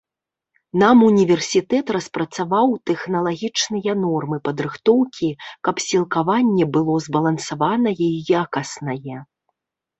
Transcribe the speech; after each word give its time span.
Нам 0.83 0.97
універсітэт 1.09 1.91
распрацаваў 1.95 2.73
тэхналагічныя 2.91 3.93
нормы 4.07 4.37
падрыхтоўкі, 4.51 5.29
каб 5.69 5.75
сілкаванне 5.89 6.63
было 6.75 6.95
збалансаванае 7.11 7.95
і 8.11 8.13
якаснае. 8.45 9.17